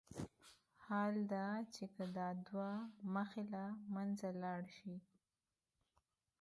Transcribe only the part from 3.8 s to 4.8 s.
منځه لاړ